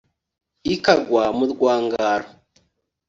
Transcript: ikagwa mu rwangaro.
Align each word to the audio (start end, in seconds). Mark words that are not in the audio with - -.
ikagwa 0.73 1.23
mu 1.37 1.45
rwangaro. 1.51 2.27